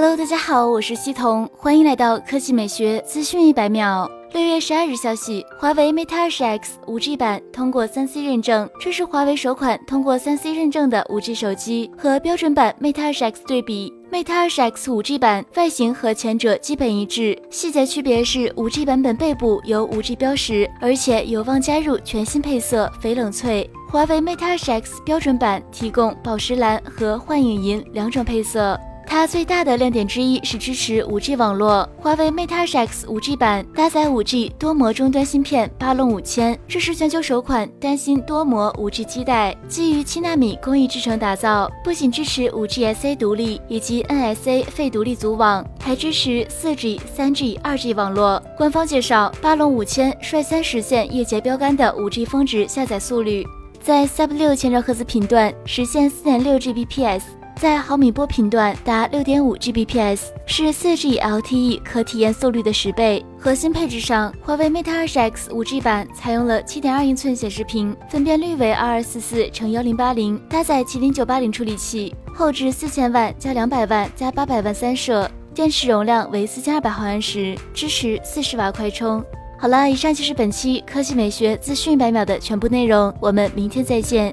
[0.00, 4.08] Hello，大家好，我是西彤，欢迎来到科技美学资讯一百秒。
[4.32, 11.90] 六月十二日消息，华为 Mate 20 X 5G 版通过三 C 认证，这是华为首款通过三 C 认证的 5G 手机。
[11.98, 23.68] 和标准版 Mate 20 X 对比，Mate 20 X 5G 版外形和前者基本一致，细节区别是 5G 版本背部有 5G 标识，而且有望加入全新配色翡冷翠。
[23.90, 28.78] 华为 Mate 20 X 标准版提供宝石蓝和幻影银两种配色。
[29.10, 31.88] 它最大的亮点之一是支持 5G 网络。
[31.96, 41.68] 华为 Mate 20 X 5G 版搭载 5G 多模终端芯片巴龙五千，这是全球首款单芯多模 5G 基带，基于七纳米工艺制成打造。
[41.82, 48.40] 不仅支持 5G SA 独立以及 NSA 非独立组网，还支持 4G、3G、2G 网络。
[48.58, 53.44] 官方介绍，巴龙五千率先实现业界标杆的 5G 峰值下载速率，
[53.80, 57.22] 在 Sub 六千兆赫兹频段实现4.6 Gbps。
[57.60, 63.24] 在毫米波频段达六点五 Gbps，是四 G LTE 可体验速率的十倍。
[63.36, 79.20] 核心配置上，华为 Mate 20 X 5G 版采用了七点二英寸显示屏，分辨率为二二四四乘幺零八零，搭载麒麟九八零处理器，后置四千万加两百万加八百万三摄，电池容量为四千二百毫安时，支持四十瓦快充。
[79.58, 84.32] 好了，以上就是本期科技美学资讯百秒的全部内容，我们明天再见。